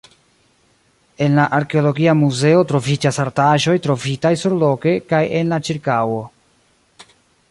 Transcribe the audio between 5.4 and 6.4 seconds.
en la ĉirkaŭo.